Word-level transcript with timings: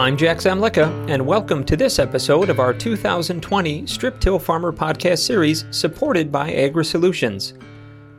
I'm 0.00 0.16
Jack 0.16 0.38
Zemlicka, 0.38 0.88
and 1.10 1.26
welcome 1.26 1.62
to 1.64 1.76
this 1.76 1.98
episode 1.98 2.48
of 2.48 2.58
our 2.58 2.72
2020 2.72 3.86
Strip 3.86 4.18
Till 4.18 4.38
Farmer 4.38 4.72
podcast 4.72 5.18
series 5.18 5.66
supported 5.72 6.32
by 6.32 6.54
Agri 6.54 6.86
Solutions. 6.86 7.52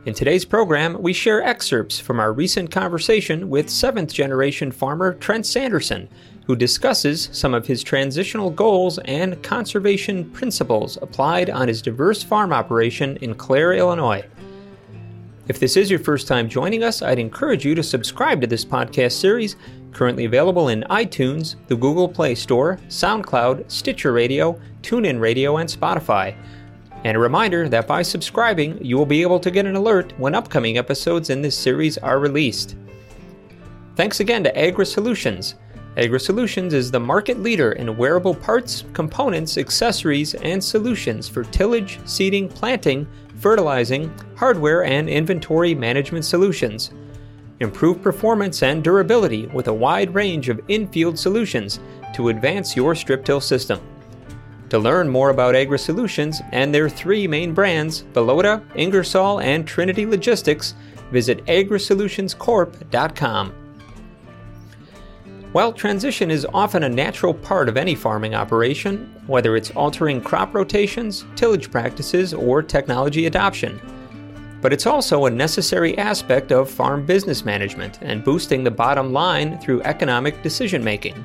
In 0.06 0.14
today's 0.14 0.44
program, 0.44 1.02
we 1.02 1.12
share 1.12 1.42
excerpts 1.42 1.98
from 1.98 2.20
our 2.20 2.32
recent 2.32 2.70
conversation 2.70 3.50
with 3.50 3.68
seventh 3.68 4.12
generation 4.12 4.70
farmer 4.70 5.14
Trent 5.14 5.44
Sanderson, 5.44 6.08
who 6.46 6.54
discusses 6.54 7.28
some 7.32 7.52
of 7.52 7.66
his 7.66 7.82
transitional 7.82 8.48
goals 8.50 9.00
and 9.00 9.42
conservation 9.42 10.30
principles 10.30 10.98
applied 11.02 11.50
on 11.50 11.66
his 11.66 11.82
diverse 11.82 12.22
farm 12.22 12.52
operation 12.52 13.16
in 13.16 13.34
Clare, 13.34 13.72
Illinois. 13.72 14.24
If 15.48 15.58
this 15.58 15.76
is 15.76 15.90
your 15.90 15.98
first 15.98 16.28
time 16.28 16.48
joining 16.48 16.84
us, 16.84 17.02
I'd 17.02 17.18
encourage 17.18 17.64
you 17.64 17.74
to 17.74 17.82
subscribe 17.82 18.40
to 18.40 18.46
this 18.46 18.64
podcast 18.64 19.14
series, 19.14 19.56
currently 19.92 20.24
available 20.24 20.68
in 20.68 20.84
iTunes, 20.90 21.56
the 21.68 21.76
Google 21.76 22.08
Play 22.08 22.34
Store, 22.34 22.78
SoundCloud, 22.88 23.70
Stitcher 23.70 24.12
Radio, 24.12 24.60
TuneIn 24.82 25.20
Radio, 25.20 25.58
and 25.58 25.68
Spotify. 25.68 26.34
And 27.04 27.16
a 27.16 27.20
reminder 27.20 27.68
that 27.68 27.86
by 27.86 28.02
subscribing, 28.02 28.82
you 28.84 28.96
will 28.96 29.06
be 29.06 29.22
able 29.22 29.40
to 29.40 29.50
get 29.50 29.66
an 29.66 29.76
alert 29.76 30.12
when 30.18 30.34
upcoming 30.34 30.78
episodes 30.78 31.30
in 31.30 31.42
this 31.42 31.58
series 31.58 31.98
are 31.98 32.18
released. 32.18 32.76
Thanks 33.96 34.20
again 34.20 34.44
to 34.44 34.58
Agri 34.58 34.86
Solutions. 34.86 35.56
Agri 35.96 36.20
Solutions 36.20 36.72
is 36.72 36.90
the 36.90 36.98
market 36.98 37.42
leader 37.42 37.72
in 37.72 37.96
wearable 37.98 38.34
parts, 38.34 38.84
components, 38.94 39.58
accessories, 39.58 40.34
and 40.36 40.62
solutions 40.62 41.28
for 41.28 41.44
tillage, 41.44 42.00
seeding, 42.06 42.48
planting, 42.48 43.06
fertilizing, 43.40 44.10
hardware, 44.36 44.84
and 44.84 45.08
inventory 45.10 45.74
management 45.74 46.24
solutions. 46.24 46.92
Improve 47.62 48.02
performance 48.02 48.62
and 48.64 48.82
durability 48.82 49.46
with 49.46 49.68
a 49.68 49.72
wide 49.72 50.12
range 50.12 50.48
of 50.48 50.60
in-field 50.66 51.16
solutions 51.16 51.78
to 52.12 52.28
advance 52.28 52.74
your 52.74 52.96
strip 52.96 53.24
till 53.24 53.40
system. 53.40 53.80
To 54.70 54.80
learn 54.80 55.08
more 55.08 55.30
about 55.30 55.54
Agri 55.54 55.78
Solutions 55.78 56.42
and 56.50 56.74
their 56.74 56.88
three 56.88 57.28
main 57.28 57.54
brands, 57.54 58.02
Bellota, 58.14 58.64
Ingersoll, 58.74 59.38
and 59.40 59.64
Trinity 59.64 60.06
Logistics, 60.06 60.74
visit 61.12 61.46
agrisolutionscorp.com. 61.46 63.52
While 65.52 65.72
transition 65.72 66.32
is 66.32 66.44
often 66.52 66.82
a 66.82 66.88
natural 66.88 67.32
part 67.32 67.68
of 67.68 67.76
any 67.76 67.94
farming 67.94 68.34
operation, 68.34 69.14
whether 69.28 69.54
it's 69.54 69.70
altering 69.72 70.20
crop 70.20 70.52
rotations, 70.52 71.24
tillage 71.36 71.70
practices, 71.70 72.34
or 72.34 72.60
technology 72.60 73.26
adoption, 73.26 73.80
but 74.62 74.72
it's 74.72 74.86
also 74.86 75.26
a 75.26 75.30
necessary 75.30 75.98
aspect 75.98 76.52
of 76.52 76.70
farm 76.70 77.04
business 77.04 77.44
management 77.44 77.98
and 78.00 78.24
boosting 78.24 78.64
the 78.64 78.70
bottom 78.70 79.12
line 79.12 79.58
through 79.58 79.82
economic 79.82 80.40
decision 80.42 80.82
making. 80.82 81.22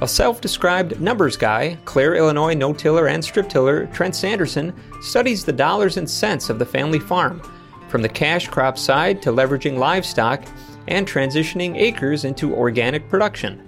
A 0.00 0.08
self 0.08 0.40
described 0.40 1.00
numbers 1.00 1.36
guy, 1.36 1.78
Clare, 1.84 2.16
Illinois 2.16 2.54
no 2.54 2.72
tiller 2.72 3.06
and 3.06 3.22
strip 3.22 3.48
tiller 3.48 3.86
Trent 3.86 4.16
Sanderson 4.16 4.74
studies 5.02 5.44
the 5.44 5.52
dollars 5.52 5.98
and 5.98 6.10
cents 6.10 6.50
of 6.50 6.58
the 6.58 6.66
family 6.66 6.98
farm, 6.98 7.40
from 7.88 8.02
the 8.02 8.08
cash 8.08 8.48
crop 8.48 8.76
side 8.76 9.22
to 9.22 9.30
leveraging 9.30 9.78
livestock 9.78 10.42
and 10.88 11.06
transitioning 11.06 11.76
acres 11.76 12.24
into 12.24 12.54
organic 12.54 13.08
production. 13.08 13.62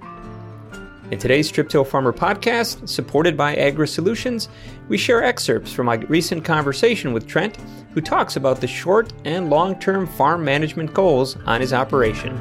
In 1.13 1.21
today's 1.21 1.47
Strip 1.47 1.69
Till 1.69 1.85
Farmer 1.85 2.13
podcast, 2.13 2.89
supported 2.89 3.37
by 3.37 3.55
Agri 3.55 3.87
Solutions, 3.87 4.49
we 4.89 4.99
share 4.99 5.23
excerpts 5.23 5.73
from 5.73 5.87
my 5.87 5.95
recent 6.09 6.45
conversation 6.45 7.13
with 7.13 7.29
Trent, 7.29 7.59
who 7.93 8.01
talks 8.01 8.35
about 8.35 8.61
the 8.61 8.67
short 8.67 9.13
and 9.25 9.49
long 9.49 9.79
term 9.79 10.09
farm 10.09 10.45
management 10.45 10.93
goals 10.93 11.37
on 11.47 11.61
his 11.61 11.73
operation. 11.73 12.37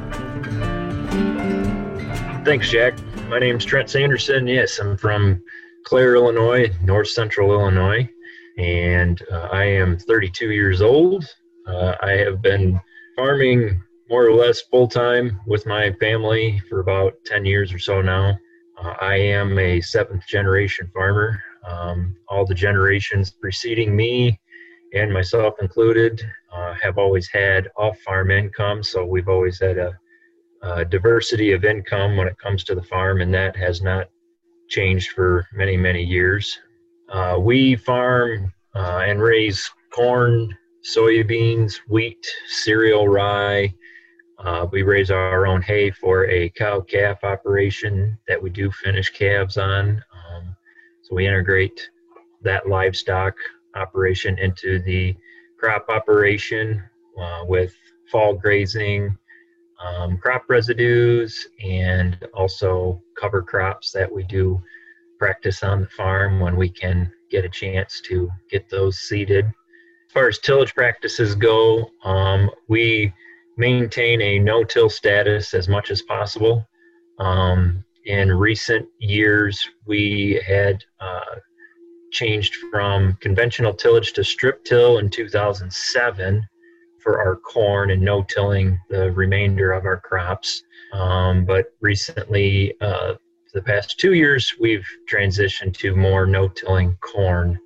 Thanks, 2.44 2.68
Jack. 2.72 2.98
My 3.30 3.38
name 3.38 3.58
is 3.58 3.66
Trent 3.66 3.88
Sanderson. 3.88 4.48
Yes, 4.48 4.80
I'm 4.80 4.98
from 4.98 5.44
Clare, 5.84 6.16
Illinois, 6.16 6.72
north 6.84 7.10
central 7.10 7.52
Illinois, 7.52 8.10
and 8.58 9.22
uh, 9.32 9.50
I 9.52 9.66
am 9.66 10.00
32 10.00 10.50
years 10.50 10.82
old. 10.82 11.24
Uh, 11.68 11.94
I 12.02 12.14
have 12.14 12.42
been 12.42 12.82
farming 13.16 13.80
more 14.10 14.26
or 14.26 14.34
less 14.34 14.62
full 14.62 14.88
time 14.88 15.40
with 15.46 15.68
my 15.68 15.92
family 16.00 16.60
for 16.68 16.80
about 16.80 17.14
10 17.28 17.46
years 17.46 17.72
or 17.72 17.78
so 17.78 18.02
now. 18.02 18.36
Uh, 18.78 18.94
I 19.00 19.16
am 19.16 19.58
a 19.58 19.82
seventh 19.82 20.26
generation 20.28 20.90
farmer. 20.94 21.42
Um, 21.68 22.16
all 22.28 22.46
the 22.46 22.54
generations 22.54 23.32
preceding 23.32 23.96
me 23.96 24.40
and 24.94 25.12
myself 25.12 25.56
included 25.62 26.22
uh, 26.54 26.74
have 26.82 26.98
always 26.98 27.30
had 27.30 27.70
off 27.78 28.00
farm 28.00 28.32
income, 28.32 28.84
so 28.84 29.06
we've 29.06 29.30
always 29.30 29.60
had 29.60 29.78
a, 29.78 29.98
a, 30.62 30.86
diversity 30.86 31.52
of 31.52 31.66
income 31.66 32.16
when 32.18 32.28
it 32.28 32.38
comes 32.38 32.64
to 32.66 32.76
the 32.76 32.84
farm, 32.84 33.22
and 33.22 33.34
that 33.34 33.56
has 33.56 33.82
not 33.82 34.08
changed 34.70 35.12
for 35.12 35.46
many, 35.54 35.76
many 35.76 36.04
years. 36.04 36.60
Uh, 37.10 37.38
we 37.40 37.76
farm 37.76 38.54
uh, 38.76 39.04
and 39.06 39.22
raise 39.22 39.70
corn, 39.94 40.56
soybeans, 40.86 41.80
wheat, 41.90 42.26
cereal, 42.48 43.08
rye, 43.08 43.74
uh, 44.40 44.68
we 44.72 44.84
raise 44.84 45.12
our 45.12 45.48
own 45.48 45.62
hay 45.62 45.92
for 45.92 46.28
a 46.28 46.50
cow 46.50 46.82
calf 46.82 47.24
operation 47.24 48.18
that 48.28 48.42
we 48.42 48.50
do 48.50 48.70
finish 48.72 49.10
calves 49.10 49.58
on. 49.58 50.04
Um, 50.14 50.56
so 51.02 51.16
we 51.16 51.28
integrate 51.28 51.90
that 52.42 52.68
livestock 52.68 53.36
operation 53.76 54.38
into 54.40 54.80
the 54.80 55.16
crop 55.58 55.86
operation 55.90 56.84
uh, 57.20 57.44
with 57.48 57.74
fall 58.12 58.34
grazing, 58.34 59.18
um, 59.84 60.18
crop 60.18 60.44
residues, 60.50 61.48
and 61.64 62.18
also 62.34 63.02
cover 63.20 63.42
crops 63.42 63.92
that 63.92 64.12
we 64.12 64.24
do 64.24 64.62
practice 65.18 65.64
on 65.64 65.82
the 65.82 65.88
farm 65.88 66.40
when 66.40 66.56
we 66.56 66.70
can 66.70 67.12
get 67.32 67.46
a 67.46 67.50
chance 67.50 68.02
to 68.02 68.30
get 68.50 68.70
those 68.70 68.98
seeded. 69.00 69.46
As 69.46 70.14
far 70.14 70.28
as 70.28 70.40
tillage 70.40 70.74
practices 70.76 71.36
go, 71.36 71.90
um, 72.04 72.50
we 72.68 73.14
maintain 73.58 74.22
a 74.22 74.40
no-till 74.40 74.90
status 74.90 75.54
as 75.54 75.68
much 75.68 75.92
as 75.92 76.02
possible. 76.02 76.68
Um, 77.20 77.84
in 78.06 78.32
recent 78.32 78.88
years, 79.00 79.68
we 79.86 80.42
had 80.46 80.84
uh, 81.00 81.36
changed 82.12 82.56
from 82.72 83.18
conventional 83.22 83.74
tillage 83.74 84.14
to 84.14 84.24
strip 84.24 84.64
till 84.64 85.00
in 85.00 85.10
2007 85.10 86.46
for 87.02 87.20
our 87.20 87.36
corn 87.36 87.92
and 87.92 88.02
no 88.02 88.24
tilling 88.24 88.80
the 88.90 89.12
remainder 89.12 89.72
of 89.72 89.86
our 89.86 90.00
crops. 90.00 90.64
Um, 90.94 91.46
but 91.46 91.68
recently, 91.82 92.74
uh, 92.82 93.16
the 93.54 93.62
past 93.62 94.00
two 94.00 94.14
years, 94.14 94.54
we've 94.60 94.88
transitioned 95.10 95.78
to 95.78 95.96
more 95.96 96.26
no 96.26 96.48
tilling 96.48 96.98
corn 97.02 97.58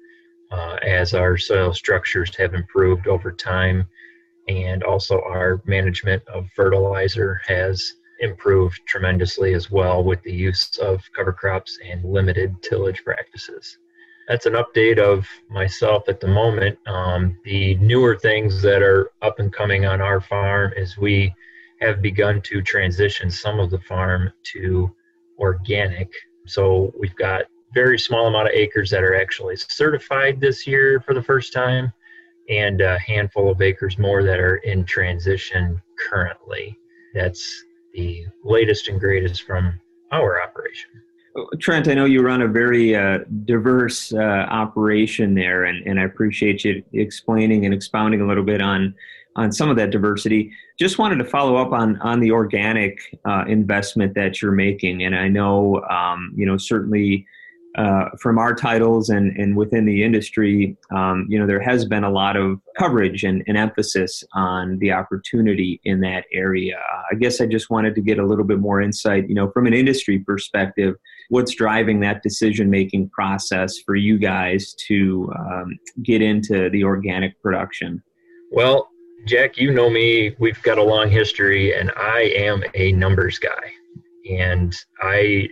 uh, 0.51 0.77
as 0.83 1.13
our 1.13 1.37
soil 1.37 1.73
structures 1.73 2.35
have 2.35 2.53
improved 2.53 3.07
over 3.07 3.31
time 3.31 3.87
and 4.49 4.83
also 4.83 5.21
our 5.21 5.61
management 5.65 6.23
of 6.27 6.47
fertilizer 6.55 7.39
has 7.45 7.93
improved 8.19 8.81
tremendously 8.87 9.53
as 9.53 9.71
well 9.71 10.03
with 10.03 10.21
the 10.23 10.33
use 10.33 10.77
of 10.79 11.01
cover 11.15 11.31
crops 11.31 11.77
and 11.85 12.03
limited 12.03 12.61
tillage 12.63 13.03
practices. 13.05 13.77
That's 14.27 14.47
an 14.47 14.53
update 14.53 14.99
of 14.99 15.27
myself 15.49 16.09
at 16.09 16.19
the 16.19 16.27
moment. 16.27 16.77
Um, 16.87 17.37
the 17.45 17.75
newer 17.75 18.15
things 18.15 18.61
that 18.63 18.81
are 18.81 19.11
up 19.21 19.39
and 19.39 19.53
coming 19.53 19.85
on 19.85 20.01
our 20.01 20.19
farm 20.19 20.73
is 20.75 20.97
we 20.97 21.33
have 21.79 22.01
begun 22.01 22.41
to 22.41 22.61
transition 22.61 23.31
some 23.31 23.59
of 23.59 23.69
the 23.69 23.79
farm 23.79 24.33
to 24.53 24.93
organic. 25.37 26.11
So 26.45 26.91
we've 26.99 27.15
got 27.15 27.45
very 27.73 27.99
small 27.99 28.27
amount 28.27 28.47
of 28.47 28.53
acres 28.53 28.89
that 28.89 29.03
are 29.03 29.15
actually 29.15 29.55
certified 29.55 30.41
this 30.41 30.65
year 30.65 30.99
for 31.05 31.13
the 31.13 31.23
first 31.23 31.53
time 31.53 31.93
and 32.49 32.81
a 32.81 32.97
handful 32.99 33.49
of 33.49 33.61
acres 33.61 33.97
more 33.97 34.23
that 34.23 34.39
are 34.39 34.57
in 34.57 34.83
transition 34.85 35.81
currently. 36.09 36.77
That's 37.13 37.63
the 37.93 38.25
latest 38.43 38.87
and 38.87 38.99
greatest 38.99 39.43
from 39.43 39.79
our 40.11 40.41
operation. 40.41 40.89
Trent, 41.59 41.87
I 41.87 41.93
know 41.93 42.05
you 42.05 42.21
run 42.21 42.41
a 42.41 42.47
very 42.47 42.95
uh, 42.95 43.19
diverse 43.45 44.11
uh, 44.11 44.17
operation 44.17 45.35
there, 45.35 45.65
and, 45.65 45.85
and 45.87 45.99
I 45.99 46.03
appreciate 46.03 46.65
you 46.65 46.83
explaining 46.93 47.65
and 47.65 47.73
expounding 47.73 48.21
a 48.21 48.27
little 48.27 48.43
bit 48.43 48.61
on 48.61 48.95
on 49.35 49.51
some 49.51 49.69
of 49.69 49.77
that 49.77 49.91
diversity. 49.91 50.51
Just 50.79 50.97
wanted 50.97 51.17
to 51.17 51.25
follow 51.25 51.55
up 51.55 51.71
on 51.71 51.97
on 52.01 52.19
the 52.19 52.31
organic 52.31 52.99
uh, 53.25 53.45
investment 53.47 54.15
that 54.15 54.41
you're 54.41 54.51
making, 54.51 55.03
and 55.03 55.15
I 55.15 55.27
know 55.27 55.81
um, 55.83 56.33
you 56.35 56.45
know 56.45 56.57
certainly 56.57 57.25
uh, 57.77 58.05
from 58.19 58.39
our 58.39 58.55
titles 58.55 59.09
and, 59.09 59.35
and 59.37 59.55
within 59.55 59.85
the 59.85 60.03
industry, 60.03 60.75
um, 60.91 61.27
you 61.29 61.37
know, 61.37 61.45
there 61.45 61.61
has 61.61 61.85
been 61.85 62.03
a 62.03 62.09
lot 62.09 62.35
of 62.35 62.59
coverage 62.77 63.23
and, 63.23 63.43
and, 63.47 63.57
emphasis 63.57 64.23
on 64.33 64.79
the 64.79 64.91
opportunity 64.91 65.79
in 65.83 66.01
that 66.01 66.25
area. 66.33 66.79
I 67.11 67.15
guess 67.15 67.39
I 67.39 67.45
just 67.45 67.69
wanted 67.69 67.93
to 67.95 68.01
get 68.01 68.17
a 68.17 68.25
little 68.25 68.43
bit 68.43 68.59
more 68.59 68.81
insight, 68.81 69.29
you 69.29 69.35
know, 69.35 69.51
from 69.51 69.67
an 69.67 69.73
industry 69.73 70.17
perspective, 70.19 70.95
what's 71.29 71.53
driving 71.53 71.99
that 71.99 72.23
decision 72.23 72.71
making 72.71 73.09
process 73.09 73.77
for 73.85 73.95
you 73.95 74.17
guys 74.17 74.73
to 74.87 75.31
um, 75.37 75.77
get 76.01 76.23
into 76.23 76.71
the 76.71 76.83
organic 76.83 77.39
production? 77.41 78.01
Well, 78.51 78.89
Jack, 79.25 79.57
you 79.57 79.71
know 79.71 79.89
me, 79.89 80.35
we've 80.39 80.61
got 80.63 80.79
a 80.79 80.83
long 80.83 81.09
history, 81.11 81.75
and 81.75 81.91
I 81.95 82.33
am 82.35 82.63
a 82.73 82.93
numbers 82.93 83.37
guy. 83.37 83.73
And 84.31 84.75
I 85.01 85.49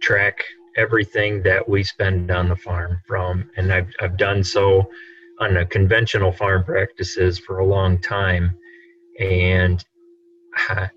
track 0.00 0.44
everything 0.76 1.42
that 1.42 1.68
we 1.68 1.82
spend 1.82 2.30
on 2.30 2.48
the 2.48 2.56
farm 2.56 2.98
from, 3.06 3.50
and 3.56 3.72
I've, 3.72 3.88
I've 4.00 4.16
done 4.16 4.42
so 4.42 4.90
on 5.40 5.56
a 5.56 5.66
conventional 5.66 6.32
farm 6.32 6.64
practices 6.64 7.38
for 7.38 7.58
a 7.58 7.66
long 7.66 8.00
time. 8.00 8.56
And 9.20 9.84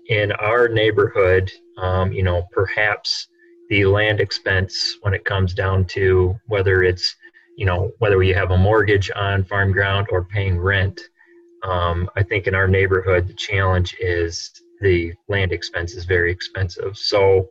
in 0.08 0.32
our 0.32 0.68
neighborhood, 0.68 1.50
um, 1.78 2.12
you 2.12 2.22
know, 2.22 2.46
perhaps 2.52 3.28
the 3.68 3.84
land 3.84 4.20
expense 4.20 4.96
when 5.02 5.14
it 5.14 5.24
comes 5.24 5.54
down 5.54 5.84
to 5.86 6.38
whether 6.46 6.82
it's, 6.82 7.16
you 7.56 7.66
know, 7.66 7.90
whether 7.98 8.18
we 8.18 8.28
have 8.28 8.50
a 8.50 8.56
mortgage 8.56 9.10
on 9.16 9.44
farm 9.44 9.72
ground 9.72 10.06
or 10.10 10.24
paying 10.24 10.58
rent. 10.58 11.00
Um, 11.64 12.08
I 12.16 12.22
think 12.22 12.46
in 12.46 12.54
our 12.54 12.68
neighborhood, 12.68 13.26
the 13.26 13.34
challenge 13.34 13.96
is 13.98 14.52
the 14.80 15.12
land 15.28 15.52
expense 15.52 15.94
is 15.94 16.04
very 16.04 16.30
expensive. 16.30 16.96
So, 16.96 17.48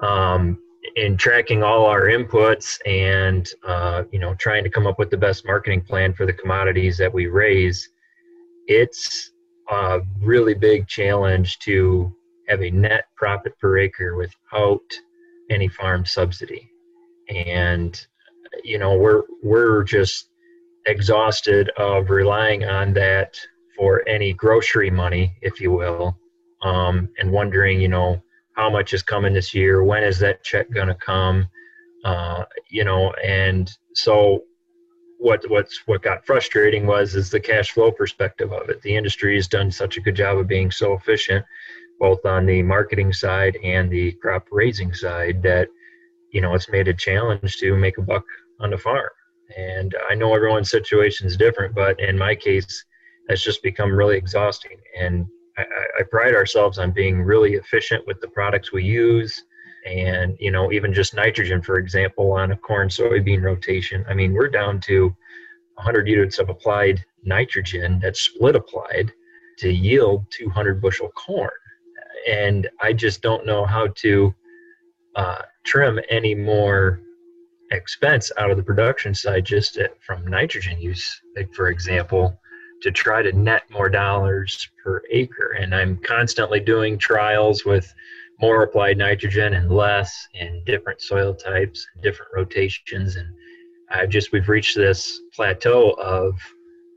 um, 0.00 0.58
in 0.96 1.16
tracking 1.16 1.62
all 1.62 1.86
our 1.86 2.04
inputs 2.04 2.78
and 2.86 3.48
uh, 3.66 4.04
you 4.10 4.18
know 4.18 4.34
trying 4.34 4.64
to 4.64 4.70
come 4.70 4.86
up 4.86 4.98
with 4.98 5.10
the 5.10 5.16
best 5.16 5.46
marketing 5.46 5.80
plan 5.80 6.12
for 6.12 6.26
the 6.26 6.32
commodities 6.32 6.96
that 6.98 7.12
we 7.12 7.26
raise, 7.26 7.88
it's 8.66 9.32
a 9.70 10.00
really 10.20 10.54
big 10.54 10.86
challenge 10.86 11.58
to 11.60 12.14
have 12.48 12.62
a 12.62 12.70
net 12.70 13.04
profit 13.16 13.58
per 13.58 13.78
acre 13.78 14.16
without 14.16 14.80
any 15.50 15.68
farm 15.68 16.04
subsidy. 16.04 16.70
And 17.28 18.00
you 18.64 18.78
know, 18.78 18.96
we're 18.96 19.22
we're 19.42 19.84
just 19.84 20.30
exhausted 20.86 21.70
of 21.76 22.10
relying 22.10 22.64
on 22.64 22.94
that 22.94 23.38
for 23.76 24.02
any 24.08 24.32
grocery 24.32 24.90
money, 24.90 25.36
if 25.42 25.60
you 25.60 25.70
will, 25.70 26.18
um, 26.62 27.08
and 27.18 27.30
wondering, 27.30 27.80
you 27.80 27.88
know, 27.88 28.20
how 28.58 28.68
much 28.68 28.92
is 28.92 29.04
coming 29.04 29.32
this 29.32 29.54
year, 29.54 29.84
when 29.84 30.02
is 30.02 30.18
that 30.18 30.42
check 30.42 30.68
going 30.72 30.88
to 30.88 30.94
come, 30.96 31.48
uh, 32.04 32.42
you 32.68 32.82
know, 32.82 33.12
and 33.24 33.70
so 33.94 34.42
what 35.20 35.48
what's 35.48 35.86
what 35.86 36.02
got 36.02 36.26
frustrating 36.26 36.84
was 36.84 37.14
is 37.14 37.30
the 37.30 37.38
cash 37.38 37.70
flow 37.70 37.92
perspective 37.92 38.52
of 38.52 38.68
it. 38.68 38.82
The 38.82 38.96
industry 38.96 39.36
has 39.36 39.46
done 39.46 39.70
such 39.70 39.96
a 39.96 40.00
good 40.00 40.16
job 40.16 40.38
of 40.38 40.48
being 40.48 40.72
so 40.72 40.94
efficient, 40.94 41.46
both 42.00 42.26
on 42.26 42.46
the 42.46 42.62
marketing 42.64 43.12
side 43.12 43.56
and 43.62 43.88
the 43.88 44.10
crop 44.20 44.48
raising 44.50 44.92
side, 44.92 45.40
that 45.44 45.68
you 46.32 46.40
know 46.40 46.52
it's 46.54 46.68
made 46.68 46.88
a 46.88 46.94
challenge 46.94 47.58
to 47.58 47.76
make 47.76 47.96
a 47.98 48.02
buck 48.02 48.24
on 48.58 48.70
the 48.70 48.78
farm. 48.78 49.08
And 49.56 49.94
I 50.10 50.16
know 50.16 50.34
everyone's 50.34 50.70
situation 50.70 51.28
is 51.28 51.36
different, 51.36 51.76
but 51.76 52.00
in 52.00 52.18
my 52.18 52.34
case, 52.34 52.84
that's 53.28 53.42
just 53.42 53.62
become 53.62 53.92
really 53.92 54.16
exhausting. 54.16 54.78
And 55.00 55.26
I, 55.58 56.00
I 56.00 56.02
pride 56.10 56.34
ourselves 56.34 56.78
on 56.78 56.92
being 56.92 57.22
really 57.22 57.54
efficient 57.54 58.06
with 58.06 58.20
the 58.20 58.28
products 58.28 58.72
we 58.72 58.84
use 58.84 59.44
and 59.86 60.36
you 60.38 60.50
know 60.50 60.72
even 60.72 60.92
just 60.92 61.14
nitrogen 61.14 61.62
for 61.62 61.78
example 61.78 62.32
on 62.32 62.52
a 62.52 62.56
corn 62.56 62.88
soybean 62.88 63.42
rotation. 63.42 64.04
I 64.08 64.14
mean 64.14 64.32
we're 64.32 64.48
down 64.48 64.80
to 64.82 65.14
100 65.74 66.08
units 66.08 66.38
of 66.38 66.48
applied 66.48 67.04
nitrogen 67.24 68.00
that's 68.00 68.20
split 68.20 68.56
applied 68.56 69.12
to 69.58 69.72
yield 69.72 70.26
200 70.30 70.80
bushel 70.80 71.10
corn. 71.10 71.50
And 72.28 72.68
i 72.80 72.92
just 72.92 73.22
don't 73.22 73.46
know 73.46 73.64
how 73.64 73.88
to 73.88 74.34
uh, 75.16 75.42
trim 75.64 75.98
any 76.10 76.34
more 76.34 77.00
expense 77.70 78.30
out 78.38 78.50
of 78.50 78.56
the 78.56 78.62
production 78.62 79.14
side 79.14 79.44
just 79.44 79.76
at, 79.76 79.92
from 80.02 80.26
nitrogen 80.26 80.80
use. 80.80 81.20
Like 81.36 81.52
for 81.54 81.68
example 81.68 82.38
to 82.82 82.90
try 82.90 83.22
to 83.22 83.32
net 83.32 83.62
more 83.70 83.88
dollars 83.88 84.68
per 84.82 85.02
acre 85.10 85.52
and 85.60 85.74
i'm 85.74 85.96
constantly 85.98 86.60
doing 86.60 86.98
trials 86.98 87.64
with 87.64 87.92
more 88.40 88.62
applied 88.62 88.98
nitrogen 88.98 89.54
and 89.54 89.70
less 89.70 90.28
in 90.34 90.62
different 90.64 91.00
soil 91.00 91.34
types, 91.34 91.86
different 92.02 92.30
rotations, 92.34 93.16
and 93.16 93.28
I 93.90 94.06
just 94.06 94.32
we've 94.32 94.48
reached 94.48 94.76
this 94.76 95.20
plateau 95.34 95.90
of 95.92 96.38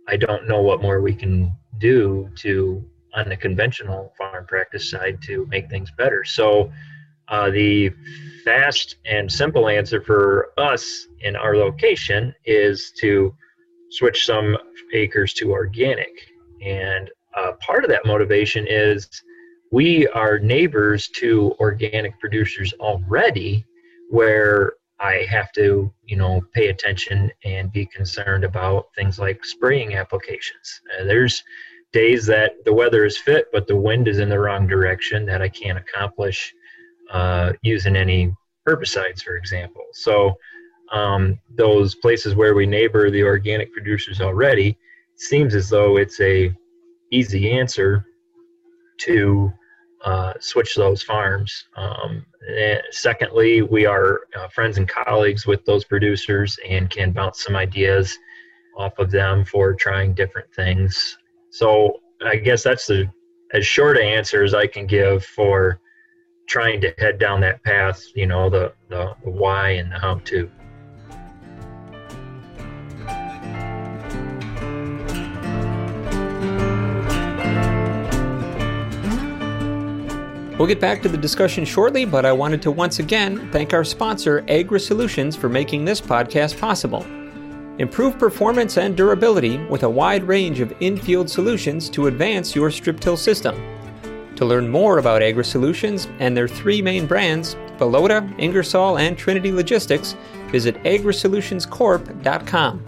I 0.08 0.18
don't 0.18 0.48
know 0.48 0.62
what 0.62 0.82
more 0.82 1.02
we 1.02 1.14
can 1.14 1.54
do 1.78 2.30
to 2.38 2.84
on 3.14 3.30
the 3.30 3.38
conventional 3.38 4.14
farm 4.18 4.46
practice 4.46 4.90
side 4.90 5.22
to 5.24 5.46
make 5.48 5.70
things 5.70 5.92
better. 5.98 6.24
So 6.24 6.72
uh, 7.28 7.50
the 7.50 7.92
fast 8.46 8.98
and 9.06 9.32
simple 9.32 9.68
answer 9.68 10.02
for 10.02 10.50
us 10.58 11.08
in 11.22 11.36
our 11.36 11.56
location 11.56 12.34
is 12.46 12.92
to 13.00 13.36
switch 13.92 14.26
some 14.26 14.58
acres 14.94 15.34
to 15.36 15.52
organic. 15.52 16.10
And 16.62 17.10
uh, 17.36 17.54
part 17.60 17.84
of 17.84 17.90
that 17.90 18.06
motivation 18.06 18.66
is 18.68 19.08
we 19.72 20.08
are 20.08 20.38
neighbors 20.40 21.08
to 21.16 21.56
organic 21.60 22.20
producers 22.20 22.74
already 22.80 23.66
where 24.10 24.74
I 25.00 25.26
have 25.30 25.52
to, 25.54 25.92
you 26.04 26.18
know, 26.18 26.42
pay 26.54 26.68
attention 26.68 27.32
and 27.44 27.72
be 27.72 27.86
concerned 27.86 28.44
about 28.44 28.88
things 28.96 29.18
like 29.18 29.44
spraying 29.44 29.96
applications. 29.96 30.82
Uh, 31.00 31.06
there's 31.06 31.44
days 31.92 32.26
that 32.28 32.64
the 32.66 32.74
weather 32.74 33.06
is 33.06 33.18
fit, 33.18 33.48
but 33.52 33.68
the 33.68 33.76
wind 33.76 34.08
is 34.08 34.20
in 34.20 34.30
the 34.30 34.40
wrong 34.40 34.68
direction 34.68 35.26
that 35.26 35.42
I 35.42 35.50
can't 35.50 35.78
accomplish 35.78 36.54
uh, 37.12 37.54
using 37.62 37.96
any 37.96 38.34
herbicides, 38.68 39.24
for 39.24 39.38
example. 39.38 39.84
So 39.94 40.36
um, 40.92 41.40
those 41.56 41.96
places 41.96 42.36
where 42.36 42.54
we 42.54 42.66
neighbor 42.66 43.10
the 43.10 43.24
organic 43.24 43.72
producers 43.72 44.22
already 44.22 44.78
seems 45.16 45.56
as 45.56 45.70
though 45.70 45.98
it's 45.98 46.20
a 46.20 46.54
easy 47.12 47.52
answer 47.52 48.06
to 48.98 49.52
uh, 50.04 50.34
switch 50.40 50.76
those 50.76 51.04
farms. 51.04 51.66
Um, 51.76 52.26
secondly, 52.90 53.62
we 53.62 53.86
are 53.86 54.22
uh, 54.36 54.48
friends 54.48 54.78
and 54.78 54.88
colleagues 54.88 55.46
with 55.46 55.64
those 55.66 55.86
producers 55.86 56.58
and 56.68 56.90
can 56.90 57.12
bounce 57.12 57.44
some 57.44 57.56
ideas 57.56 58.18
off 58.78 58.98
of 59.00 59.12
them 59.12 59.46
for 59.46 59.74
trying 59.74 60.14
different 60.14 60.52
things. 60.54 61.18
So 61.52 62.00
I 62.26 62.38
guess 62.38 62.64
that's 62.64 62.88
the 62.88 63.10
as 63.54 63.66
short 63.66 63.98
an 63.98 64.04
answer 64.04 64.44
as 64.44 64.54
I 64.54 64.66
can 64.66 64.88
give 64.88 65.26
for 65.26 65.80
trying 66.48 66.82
to 66.82 66.94
head 66.98 67.20
down 67.20 67.42
that 67.42 67.64
path. 67.64 68.02
You 68.16 68.26
know, 68.26 68.50
the 68.50 68.74
the, 68.90 69.16
the 69.24 69.30
why 69.30 69.72
and 69.72 69.92
the 69.92 70.00
how 70.00 70.16
to. 70.16 70.50
We'll 80.62 80.68
get 80.68 80.80
back 80.80 81.02
to 81.02 81.10
the 81.10 81.18
discussion 81.18 81.66
shortly, 81.66 82.06
but 82.06 82.24
I 82.24 82.32
wanted 82.32 82.62
to 82.62 82.70
once 82.70 83.00
again 83.00 83.50
thank 83.52 83.74
our 83.74 83.84
sponsor, 83.84 84.46
Agri 84.48 84.80
Solutions, 84.80 85.36
for 85.36 85.50
making 85.50 85.86
this 85.86 86.00
podcast 86.00 86.60
possible. 86.60 87.02
Improve 87.80 88.20
performance 88.20 88.78
and 88.78 88.96
durability 88.96 89.58
with 89.72 89.82
a 89.82 89.90
wide 89.90 90.24
range 90.24 90.60
of 90.60 90.72
in-field 90.80 91.28
solutions 91.28 91.90
to 91.90 92.06
advance 92.06 92.56
your 92.56 92.70
strip 92.70 93.00
till 93.00 93.18
system. 93.18 93.56
To 94.36 94.46
learn 94.46 94.70
more 94.70 95.00
about 95.00 95.24
Agri 95.24 95.46
Solutions 95.46 96.08
and 96.20 96.38
their 96.38 96.48
three 96.48 96.80
main 96.80 97.08
brands, 97.08 97.56
Bellota, 97.80 98.32
Ingersoll, 98.38 99.00
and 99.00 99.18
Trinity 99.18 99.52
Logistics, 99.52 100.16
visit 100.52 100.76
agrisolutionscorp.com. 100.84 102.86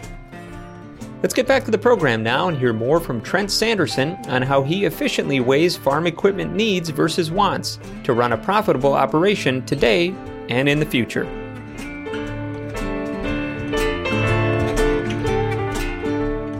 Let's 1.24 1.34
get 1.34 1.48
back 1.48 1.63
to 1.63 1.72
the 1.72 1.77
program 1.77 2.22
now 2.22 2.50
and 2.50 2.58
hear 2.58 2.74
more 2.74 3.00
from 3.00 3.22
Trent 3.22 3.50
Sanderson 3.50 4.18
on 4.27 4.42
how 4.42 4.62
he 4.62 4.84
efficiently 4.84 5.39
weighs 5.39 5.74
farm 5.74 6.06
equipment 6.06 6.53
needs 6.53 6.89
versus 6.89 7.32
wants 7.32 7.80
to 8.03 8.12
run 8.12 8.34
a 8.34 8.38
profitable 8.38 8.94
operation 8.94 9.65
today 9.65 10.13
and 10.50 10.68
in 10.68 10.82
the 10.82 10.86
future. 10.86 11.24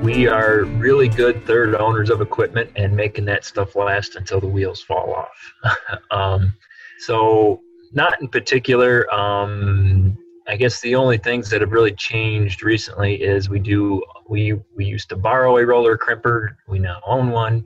We 0.02 0.28
are 0.30 0.64
really 0.64 1.10
good 1.10 1.46
third 1.46 1.76
owners 1.76 2.10
of 2.10 2.22
equipment 2.22 2.72
and 2.78 2.96
making 2.96 3.26
that 3.26 3.44
stuff 3.44 3.76
last 3.76 4.16
until 4.16 4.40
the 4.40 4.48
wheels 4.48 4.82
fall 4.82 5.14
off. 5.14 5.78
um, 6.12 6.54
so, 7.00 7.62
not 7.92 8.22
in 8.22 8.30
particular. 8.30 9.14
Um, 9.14 10.18
I 10.48 10.58
guess 10.58 10.82
the 10.82 10.96
only 10.96 11.18
things 11.18 11.50
that 11.50 11.62
have 11.62 11.72
really 11.72 11.94
changed 11.94 12.64
recently 12.64 13.22
is 13.22 13.50
we 13.50 13.60
do 13.60 14.02
we 14.28 14.54
we 14.76 14.86
used 14.86 15.10
to 15.10 15.16
borrow 15.16 15.58
a 15.58 15.66
roller 15.66 15.98
crimper. 15.98 16.56
We 16.68 16.80
now 16.80 17.00
own 17.06 17.32
one. 17.32 17.66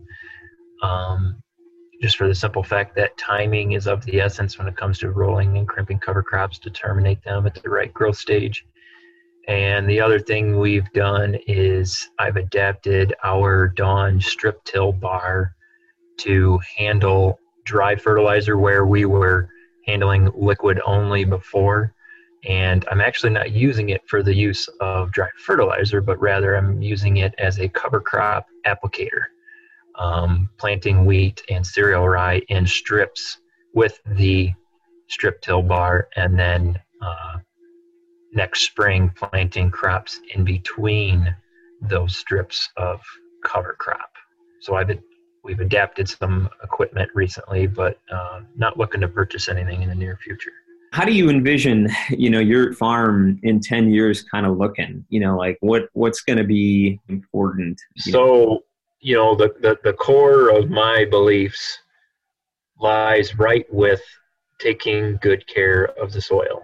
Um, 0.84 1.42
just 2.02 2.18
for 2.18 2.28
the 2.28 2.36
simple 2.36 2.62
fact 2.62 2.96
that 2.96 3.18
timing 3.18 3.72
is 3.72 3.88
of 3.88 4.06
the 4.06 4.22
essence 4.22 4.60
when 4.60 4.68
it 4.68 4.78
comes 4.78 5.00
to 5.00 5.10
rolling 5.10 5.58
and 5.58 5.68
crimping 5.68 5.98
cover 5.98 6.22
crops 6.22 6.60
to 6.60 6.70
terminate 6.70 7.24
them 7.24 7.48
at 7.48 7.56
the 7.56 7.70
right 7.70 7.92
growth 7.92 8.18
stage. 8.18 8.64
And 9.48 9.90
the 9.90 10.00
other 10.00 10.20
thing 10.20 10.60
we've 10.60 10.92
done 10.94 11.36
is 11.48 12.10
I've 12.20 12.36
adapted 12.36 13.16
our 13.24 13.70
Dawn 13.70 14.22
strip 14.22 14.64
till 14.66 14.92
bar 14.92 15.56
to 16.18 16.60
handle 16.78 17.40
dry 17.66 17.96
fertilizer 17.96 18.58
where 18.58 18.86
we 18.86 19.06
were 19.06 19.50
handling 19.88 20.30
liquid 20.36 20.80
only 20.86 21.24
before 21.26 21.96
and 22.48 22.86
I'm 22.90 23.02
actually 23.02 23.32
not 23.32 23.52
using 23.52 23.90
it 23.90 24.02
for 24.08 24.24
the 24.24 24.34
use 24.34 24.70
of 24.80 25.12
dry 25.12 25.28
fertilizer, 25.46 26.00
but 26.00 26.20
rather 26.20 26.56
I'm 26.56 26.82
using 26.82 27.18
it 27.18 27.36
as 27.38 27.60
a 27.60 27.68
cover 27.68 28.00
crop 28.00 28.48
applicator, 28.66 29.26
um, 29.96 30.50
planting 30.58 31.06
wheat 31.06 31.44
and 31.50 31.68
cereal 31.68 32.08
rye 32.08 32.42
in 32.48 32.66
strips 32.66 33.40
with 33.74 34.00
the 34.06 34.54
strip 35.10 35.42
till 35.42 35.62
bar, 35.62 36.08
and 36.16 36.40
then 36.40 36.80
uh, 37.02 37.38
next 38.32 38.62
spring 38.62 39.12
planting 39.16 39.70
crops 39.70 40.22
in 40.34 40.46
between 40.46 41.36
those 41.82 42.16
strips 42.16 42.70
of 42.78 43.02
cover 43.44 43.76
crop. 43.78 44.12
So 44.62 44.76
I've 44.76 44.98
we've 45.44 45.60
adapted 45.60 46.08
some 46.08 46.50
equipment 46.64 47.10
recently, 47.14 47.68
but 47.68 48.00
uh, 48.12 48.42
not 48.56 48.78
looking 48.78 49.02
to 49.02 49.08
purchase 49.08 49.50
anything 49.50 49.82
in 49.82 49.90
the 49.90 49.96
near 49.96 50.18
future. 50.18 50.52
How 50.92 51.06
do 51.06 51.14
you 51.14 51.30
envision, 51.30 51.90
you 52.10 52.30
know, 52.30 52.40
your 52.40 52.74
farm 52.74 53.40
in 53.44 53.60
ten 53.60 53.90
years 53.90 54.24
kind 54.24 54.46
of 54.46 54.58
looking? 54.58 55.06
You 55.10 55.20
know, 55.20 55.38
like 55.38 55.58
what 55.62 55.90
what's 55.94 56.22
going 56.22 56.38
to 56.38 56.44
be 56.44 57.00
important? 57.10 57.80
You 57.96 58.12
so, 58.12 58.20
know? 58.26 58.60
you 59.00 59.16
know, 59.16 59.36
the, 59.36 59.54
the 59.62 59.78
the 59.84 59.94
core 59.94 60.50
of 60.50 60.70
my 60.70 61.06
beliefs 61.06 61.80
lies 62.80 63.38
right 63.38 63.66
with 63.72 64.02
taking 64.60 65.18
good 65.22 65.46
care 65.48 65.86
of 66.02 66.12
the 66.12 66.22
soil. 66.22 66.64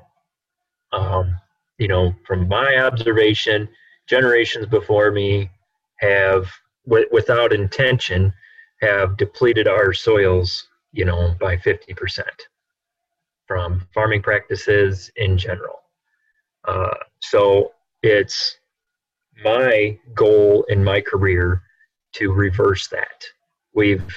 Um, 0.91 1.35
you 1.77 1.87
know, 1.87 2.13
from 2.25 2.47
my 2.47 2.77
observation, 2.77 3.67
generations 4.07 4.65
before 4.67 5.11
me 5.11 5.49
have, 5.97 6.47
w- 6.87 7.07
without 7.11 7.53
intention, 7.53 8.33
have 8.81 9.17
depleted 9.17 9.67
our 9.67 9.93
soils, 9.93 10.67
you 10.91 11.05
know, 11.05 11.35
by 11.39 11.57
50% 11.57 12.21
from 13.47 13.87
farming 13.93 14.21
practices 14.21 15.11
in 15.15 15.37
general. 15.37 15.79
Uh, 16.67 16.95
so 17.19 17.71
it's 18.01 18.57
my 19.43 19.97
goal 20.13 20.63
in 20.69 20.83
my 20.83 21.01
career 21.01 21.61
to 22.13 22.31
reverse 22.31 22.87
that. 22.87 23.23
We've, 23.73 24.15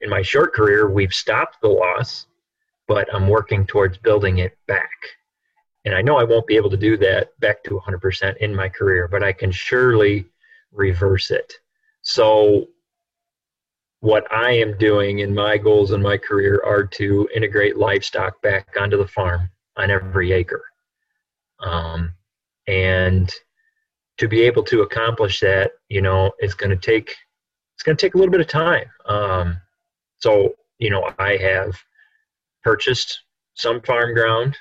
in 0.00 0.10
my 0.10 0.22
short 0.22 0.52
career, 0.52 0.88
we've 0.88 1.12
stopped 1.12 1.58
the 1.62 1.68
loss, 1.68 2.26
but 2.86 3.12
I'm 3.14 3.28
working 3.28 3.66
towards 3.66 3.98
building 3.98 4.38
it 4.38 4.56
back. 4.66 4.90
And 5.84 5.94
I 5.94 6.02
know 6.02 6.18
I 6.18 6.24
won't 6.24 6.46
be 6.46 6.56
able 6.56 6.70
to 6.70 6.76
do 6.76 6.96
that 6.98 7.38
back 7.40 7.64
to 7.64 7.80
100% 7.80 8.36
in 8.38 8.54
my 8.54 8.68
career, 8.68 9.08
but 9.08 9.22
I 9.22 9.32
can 9.32 9.50
surely 9.50 10.26
reverse 10.72 11.30
it. 11.30 11.54
So 12.02 12.68
what 14.00 14.30
I 14.32 14.52
am 14.52 14.78
doing 14.78 15.20
and 15.22 15.34
my 15.34 15.58
goals 15.58 15.92
in 15.92 16.02
my 16.02 16.16
career 16.16 16.62
are 16.64 16.84
to 16.84 17.28
integrate 17.34 17.76
livestock 17.76 18.40
back 18.42 18.68
onto 18.78 18.96
the 18.96 19.06
farm 19.06 19.50
on 19.76 19.90
every 19.90 20.32
acre. 20.32 20.64
Um, 21.60 22.14
and 22.66 23.30
to 24.18 24.28
be 24.28 24.42
able 24.42 24.62
to 24.64 24.82
accomplish 24.82 25.40
that, 25.40 25.72
you 25.88 26.00
know, 26.00 26.32
it's 26.38 26.54
going 26.54 26.70
to 26.70 26.76
take 26.76 27.14
it's 27.74 27.82
going 27.82 27.96
to 27.96 28.06
take 28.06 28.14
a 28.14 28.18
little 28.18 28.30
bit 28.30 28.42
of 28.42 28.46
time. 28.46 28.90
Um, 29.06 29.56
so, 30.18 30.54
you 30.78 30.90
know, 30.90 31.10
I 31.18 31.38
have 31.38 31.74
purchased 32.62 33.22
some 33.54 33.80
farm 33.80 34.12
ground, 34.12 34.58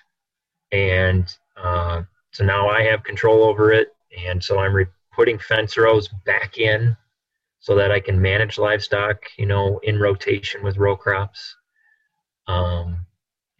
and 0.72 1.29
uh, 1.58 2.03
so 2.31 2.46
now 2.46 2.69
I 2.69 2.84
have 2.84 3.03
control 3.03 3.43
over 3.43 3.74
it, 3.74 3.89
and 4.25 4.41
so 4.41 4.60
I'm 4.60 4.74
re- 4.74 4.86
putting 5.13 5.38
fence 5.38 5.77
rows 5.77 6.08
back 6.25 6.58
in 6.58 6.96
so 7.60 7.75
that 7.75 7.92
I 7.92 8.00
can 8.00 8.22
manage 8.22 8.58
livestock, 8.58 9.18
you 9.38 9.46
know, 9.46 9.80
in 9.84 10.00
rotation 10.00 10.63
with 10.63 10.78
row 10.78 10.96
crops. 10.96 11.56
Um, 12.48 13.06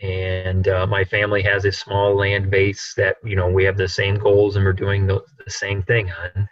and 0.01 0.68
uh, 0.68 0.88
my 0.88 1.03
family 1.03 1.41
has 1.44 1.65
a 1.65 1.72
small 1.72 2.15
land 2.15 2.50
base 2.50 2.94
that 2.96 3.18
you 3.24 3.36
know 3.36 3.50
we 3.50 3.65
have 3.65 3.75
the 3.77 3.88
same 3.88 4.18
goals 4.18 4.56
and 4.56 4.63
we're 4.63 4.74
doing 4.74 5.06
the, 5.06 5.22
the 5.44 5.51
same 5.51 5.84
thing 5.84 6.10
on, 6.10 6.48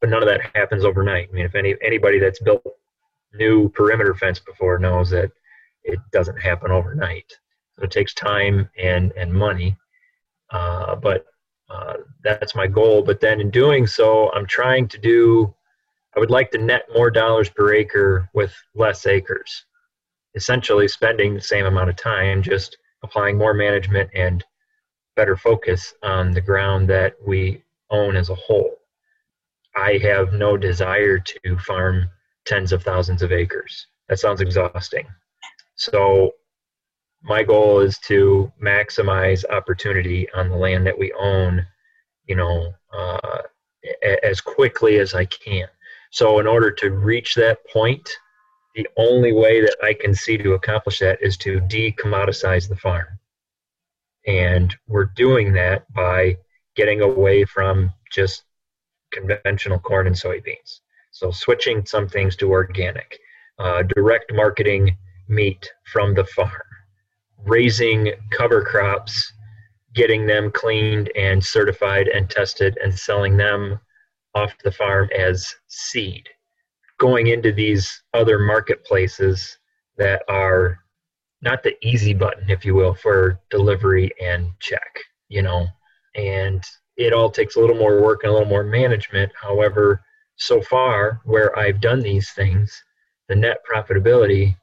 but 0.00 0.08
none 0.08 0.22
of 0.22 0.28
that 0.28 0.40
happens 0.54 0.84
overnight. 0.84 1.28
I 1.30 1.32
mean, 1.32 1.44
if 1.44 1.56
any 1.56 1.74
anybody 1.82 2.20
that's 2.20 2.40
built 2.40 2.62
new 3.34 3.68
perimeter 3.70 4.14
fence 4.14 4.38
before 4.38 4.78
knows 4.78 5.10
that 5.10 5.32
it 5.84 5.98
doesn't 6.12 6.40
happen 6.40 6.70
overnight. 6.70 7.32
So 7.72 7.82
it 7.82 7.90
takes 7.90 8.14
time 8.14 8.68
and 8.78 9.12
and 9.16 9.32
money, 9.32 9.76
uh, 10.50 10.94
but 10.94 11.26
uh, 11.68 11.94
that's 12.22 12.54
my 12.54 12.68
goal. 12.68 13.02
But 13.02 13.20
then 13.20 13.40
in 13.40 13.50
doing 13.50 13.86
so, 13.86 14.30
I'm 14.32 14.46
trying 14.46 14.86
to 14.88 14.98
do 14.98 15.52
I 16.16 16.20
would 16.20 16.30
like 16.30 16.50
to 16.50 16.58
net 16.58 16.86
more 16.94 17.10
dollars 17.10 17.48
per 17.48 17.72
acre 17.72 18.28
with 18.34 18.54
less 18.74 19.06
acres. 19.06 19.64
Essentially, 20.34 20.88
spending 20.88 21.34
the 21.34 21.40
same 21.40 21.66
amount 21.66 21.90
of 21.90 21.96
time, 21.96 22.42
just 22.42 22.76
applying 23.02 23.38
more 23.38 23.54
management 23.54 24.10
and 24.14 24.44
better 25.16 25.36
focus 25.36 25.94
on 26.02 26.32
the 26.32 26.40
ground 26.40 26.88
that 26.88 27.14
we 27.26 27.62
own 27.90 28.16
as 28.16 28.30
a 28.30 28.34
whole. 28.34 28.76
I 29.74 29.98
have 30.02 30.32
no 30.32 30.56
desire 30.56 31.18
to 31.18 31.58
farm 31.58 32.08
tens 32.44 32.72
of 32.72 32.82
thousands 32.82 33.22
of 33.22 33.32
acres. 33.32 33.86
That 34.08 34.18
sounds 34.18 34.40
exhausting. 34.40 35.06
So, 35.76 36.32
my 37.22 37.42
goal 37.42 37.80
is 37.80 37.98
to 38.00 38.52
maximize 38.60 39.44
opportunity 39.48 40.28
on 40.32 40.48
the 40.48 40.56
land 40.56 40.86
that 40.86 40.98
we 40.98 41.12
own, 41.12 41.64
you 42.26 42.36
know, 42.36 42.74
uh, 42.92 43.42
as 44.22 44.40
quickly 44.40 44.98
as 44.98 45.14
I 45.14 45.24
can. 45.24 45.68
So, 46.12 46.40
in 46.40 46.46
order 46.46 46.70
to 46.70 46.90
reach 46.90 47.34
that 47.36 47.66
point, 47.72 48.06
the 48.74 48.86
only 48.98 49.32
way 49.32 49.62
that 49.62 49.76
I 49.82 49.94
can 49.94 50.14
see 50.14 50.36
to 50.36 50.52
accomplish 50.52 50.98
that 50.98 51.22
is 51.22 51.38
to 51.38 51.58
decommoditize 51.60 52.68
the 52.68 52.76
farm. 52.76 53.06
And 54.26 54.76
we're 54.86 55.06
doing 55.16 55.54
that 55.54 55.90
by 55.94 56.36
getting 56.76 57.00
away 57.00 57.44
from 57.46 57.90
just 58.12 58.44
conventional 59.10 59.78
corn 59.78 60.06
and 60.06 60.14
soybeans. 60.14 60.80
So, 61.12 61.30
switching 61.30 61.86
some 61.86 62.08
things 62.08 62.36
to 62.36 62.50
organic, 62.50 63.18
uh, 63.58 63.82
direct 63.82 64.34
marketing 64.34 64.94
meat 65.28 65.66
from 65.86 66.14
the 66.14 66.26
farm, 66.26 66.68
raising 67.46 68.12
cover 68.32 68.62
crops, 68.62 69.32
getting 69.94 70.26
them 70.26 70.50
cleaned 70.50 71.10
and 71.16 71.42
certified 71.42 72.08
and 72.08 72.28
tested, 72.28 72.76
and 72.84 72.92
selling 72.92 73.38
them 73.38 73.80
off 74.34 74.52
the 74.64 74.72
farm 74.72 75.08
as 75.16 75.54
seed, 75.68 76.28
going 76.98 77.28
into 77.28 77.52
these 77.52 78.02
other 78.14 78.38
marketplaces 78.38 79.58
that 79.98 80.22
are 80.28 80.78
not 81.42 81.62
the 81.62 81.74
easy 81.84 82.14
button, 82.14 82.48
if 82.48 82.64
you 82.64 82.74
will, 82.74 82.94
for 82.94 83.40
delivery 83.50 84.10
and 84.20 84.48
check, 84.60 85.00
you 85.28 85.42
know, 85.42 85.66
and 86.14 86.64
it 86.96 87.12
all 87.12 87.30
takes 87.30 87.56
a 87.56 87.60
little 87.60 87.76
more 87.76 88.00
work 88.00 88.20
and 88.22 88.30
a 88.30 88.32
little 88.32 88.48
more 88.48 88.64
management. 88.64 89.32
However, 89.40 90.02
so 90.36 90.62
far 90.62 91.20
where 91.24 91.56
I've 91.58 91.80
done 91.80 92.00
these 92.00 92.30
things, 92.30 92.82
the 93.28 93.34
net 93.34 93.58
profitability 93.70 94.56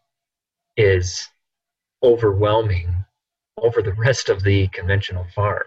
is 0.77 1.27
overwhelming 2.01 2.93
over 3.57 3.81
the 3.81 3.93
rest 3.93 4.29
of 4.29 4.43
the 4.43 4.67
conventional 4.69 5.25
farm. 5.35 5.63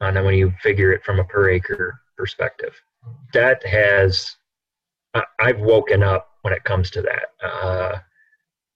And 0.00 0.16
then 0.16 0.24
when 0.24 0.34
you 0.34 0.52
figure 0.62 0.92
it 0.92 1.04
from 1.04 1.18
a 1.18 1.24
per 1.24 1.50
acre 1.50 2.00
perspective 2.16 2.74
that 3.32 3.64
has 3.66 4.36
I've 5.38 5.60
woken 5.60 6.02
up 6.02 6.30
when 6.42 6.54
it 6.54 6.64
comes 6.64 6.90
to 6.90 7.02
that. 7.02 7.46
Uh, 7.46 7.98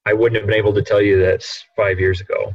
I 0.05 0.13
wouldn't 0.13 0.41
have 0.41 0.47
been 0.47 0.57
able 0.59 0.75
to 0.75 0.83
tell 0.83 1.01
you 1.01 1.19
this 1.19 1.65
five 1.77 1.99
years 1.99 2.21
ago 2.21 2.55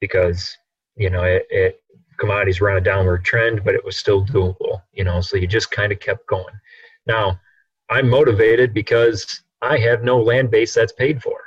because 0.00 0.56
you 0.96 1.10
know 1.10 1.22
it, 1.22 1.46
it 1.50 1.82
commodities 2.18 2.60
were 2.60 2.70
on 2.70 2.76
a 2.76 2.82
downward 2.82 3.24
trend, 3.24 3.64
but 3.64 3.74
it 3.74 3.84
was 3.84 3.96
still 3.96 4.24
doable. 4.24 4.82
You 4.92 5.04
know, 5.04 5.20
so 5.20 5.36
you 5.36 5.46
just 5.46 5.70
kind 5.70 5.92
of 5.92 6.00
kept 6.00 6.26
going. 6.26 6.54
Now 7.06 7.40
I'm 7.88 8.08
motivated 8.08 8.74
because 8.74 9.42
I 9.62 9.78
have 9.78 10.02
no 10.02 10.20
land 10.20 10.50
base 10.50 10.74
that's 10.74 10.92
paid 10.92 11.22
for, 11.22 11.40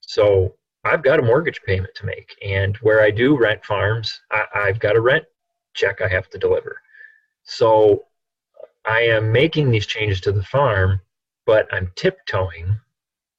so 0.00 0.54
I've 0.84 1.02
got 1.02 1.18
a 1.18 1.22
mortgage 1.22 1.60
payment 1.66 1.94
to 1.96 2.06
make, 2.06 2.34
and 2.42 2.76
where 2.78 3.02
I 3.02 3.10
do 3.10 3.36
rent 3.36 3.64
farms, 3.64 4.20
I, 4.30 4.44
I've 4.54 4.78
got 4.80 4.96
a 4.96 5.00
rent 5.00 5.24
check 5.74 6.00
I 6.00 6.08
have 6.08 6.28
to 6.30 6.38
deliver. 6.38 6.80
So 7.42 8.04
I 8.86 9.00
am 9.02 9.32
making 9.32 9.70
these 9.70 9.86
changes 9.86 10.20
to 10.22 10.32
the 10.32 10.42
farm, 10.42 11.00
but 11.46 11.66
I'm 11.72 11.92
tiptoeing 11.96 12.78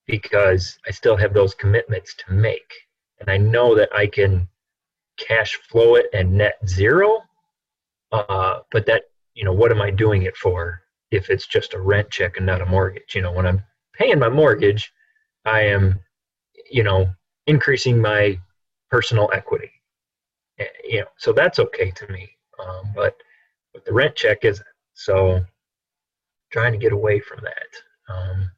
because 0.07 0.77
I 0.87 0.91
still 0.91 1.15
have 1.17 1.33
those 1.33 1.55
commitments 1.55 2.15
to 2.15 2.33
make. 2.33 2.73
And 3.19 3.29
I 3.29 3.37
know 3.37 3.75
that 3.75 3.89
I 3.95 4.07
can 4.07 4.47
cash 5.17 5.55
flow 5.69 5.95
it 5.95 6.07
and 6.13 6.33
net 6.33 6.57
zero. 6.67 7.21
Uh, 8.11 8.59
but 8.71 8.85
that, 8.85 9.03
you 9.33 9.45
know, 9.45 9.53
what 9.53 9.71
am 9.71 9.81
I 9.81 9.89
doing 9.89 10.23
it 10.23 10.35
for 10.35 10.81
if 11.11 11.29
it's 11.29 11.47
just 11.47 11.73
a 11.73 11.79
rent 11.79 12.09
check 12.09 12.37
and 12.37 12.45
not 12.45 12.61
a 12.61 12.65
mortgage? 12.65 13.15
You 13.15 13.21
know, 13.21 13.31
when 13.31 13.47
I'm 13.47 13.63
paying 13.93 14.19
my 14.19 14.29
mortgage, 14.29 14.91
I 15.45 15.61
am, 15.61 15.99
you 16.69 16.83
know, 16.83 17.09
increasing 17.47 17.99
my 17.99 18.39
personal 18.89 19.29
equity. 19.33 19.71
Eh, 20.59 20.65
you 20.83 20.99
know, 20.99 21.07
so 21.17 21.31
that's 21.31 21.59
okay 21.59 21.91
to 21.91 22.07
me. 22.11 22.29
Um, 22.59 22.91
but, 22.95 23.15
but 23.73 23.85
the 23.85 23.93
rent 23.93 24.15
check 24.15 24.43
isn't. 24.43 24.67
So 24.93 25.41
trying 26.51 26.73
to 26.73 26.77
get 26.77 26.93
away 26.93 27.19
from 27.19 27.39
that. 27.43 28.13
Um, 28.13 28.51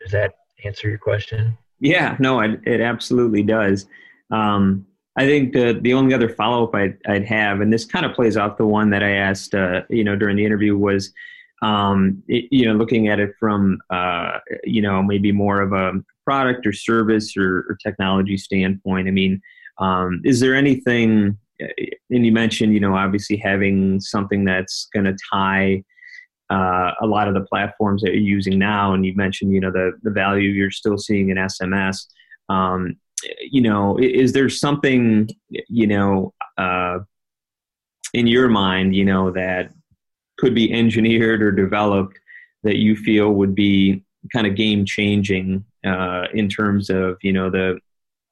does 0.00 0.12
that 0.12 0.34
answer 0.64 0.88
your 0.88 0.98
question? 0.98 1.58
Yeah, 1.80 2.16
no, 2.18 2.40
it, 2.40 2.60
it 2.64 2.80
absolutely 2.80 3.42
does. 3.42 3.86
Um, 4.30 4.86
I 5.16 5.26
think 5.26 5.52
the 5.52 5.78
the 5.82 5.94
only 5.94 6.14
other 6.14 6.28
follow 6.28 6.64
up 6.64 6.74
I'd, 6.74 6.96
I'd, 7.06 7.26
have, 7.26 7.60
and 7.60 7.72
this 7.72 7.84
kind 7.84 8.06
of 8.06 8.14
plays 8.14 8.36
off 8.36 8.56
the 8.56 8.66
one 8.66 8.90
that 8.90 9.02
I 9.02 9.12
asked, 9.12 9.54
uh, 9.54 9.82
you 9.90 10.04
know, 10.04 10.14
during 10.14 10.36
the 10.36 10.44
interview 10.44 10.76
was, 10.76 11.12
um, 11.62 12.22
it, 12.28 12.44
you 12.52 12.66
know, 12.66 12.74
looking 12.74 13.08
at 13.08 13.18
it 13.18 13.32
from, 13.40 13.78
uh, 13.90 14.38
you 14.64 14.80
know, 14.80 15.02
maybe 15.02 15.32
more 15.32 15.60
of 15.60 15.72
a 15.72 15.92
product 16.24 16.66
or 16.66 16.72
service 16.72 17.36
or, 17.36 17.66
or 17.68 17.76
technology 17.82 18.36
standpoint. 18.36 19.08
I 19.08 19.10
mean, 19.10 19.40
Um, 19.78 20.20
is 20.24 20.40
there 20.40 20.54
anything? 20.54 21.38
And 21.60 22.26
you 22.26 22.32
mentioned, 22.32 22.72
you 22.72 22.80
know, 22.80 22.94
obviously 22.94 23.36
having 23.36 24.00
something 24.00 24.44
that's 24.44 24.88
going 24.92 25.06
to 25.06 25.16
tie 25.32 25.82
uh, 26.50 26.92
a 27.00 27.06
lot 27.06 27.28
of 27.28 27.34
the 27.34 27.42
platforms 27.42 28.02
that 28.02 28.12
you're 28.12 28.22
using 28.22 28.58
now, 28.58 28.94
and 28.94 29.04
you 29.04 29.14
mentioned, 29.14 29.52
you 29.52 29.60
know, 29.60 29.70
the 29.70 29.92
the 30.02 30.10
value 30.10 30.50
you're 30.50 30.70
still 30.70 30.98
seeing 30.98 31.30
in 31.30 31.36
SMS. 31.36 32.06
Um, 32.48 32.96
you 33.40 33.60
know, 33.60 33.98
is 33.98 34.32
there 34.32 34.48
something, 34.48 35.28
you 35.50 35.86
know, 35.86 36.32
uh, 36.56 37.00
in 38.14 38.26
your 38.26 38.48
mind, 38.48 38.94
you 38.94 39.04
know, 39.04 39.30
that 39.32 39.72
could 40.38 40.54
be 40.54 40.72
engineered 40.72 41.42
or 41.42 41.50
developed 41.50 42.18
that 42.62 42.76
you 42.76 42.96
feel 42.96 43.32
would 43.32 43.54
be 43.54 44.04
kind 44.32 44.46
of 44.46 44.54
game 44.54 44.84
changing 44.84 45.64
uh, 45.84 46.26
in 46.32 46.48
terms 46.48 46.90
of 46.90 47.16
you 47.22 47.32
know 47.32 47.50
the 47.50 47.78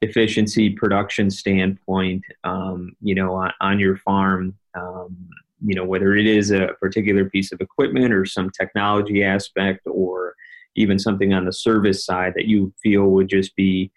efficiency 0.08 0.70
production 0.70 1.30
standpoint 1.30 2.22
um, 2.44 2.94
you 3.00 3.14
know 3.14 3.34
on, 3.34 3.52
on 3.60 3.78
your 3.78 3.96
farm 3.96 4.54
um, 4.74 5.16
you 5.64 5.74
know 5.74 5.84
whether 5.84 6.14
it 6.14 6.26
is 6.26 6.50
a 6.50 6.70
particular 6.80 7.28
piece 7.28 7.52
of 7.52 7.60
equipment 7.60 8.12
or 8.12 8.24
some 8.24 8.50
technology 8.50 9.22
aspect 9.24 9.80
or 9.86 10.34
even 10.76 10.98
something 10.98 11.32
on 11.32 11.44
the 11.44 11.52
service 11.52 12.04
side 12.04 12.32
that 12.36 12.46
you 12.46 12.72
feel 12.82 13.06
would 13.06 13.28
just 13.28 13.56
be 13.56 13.90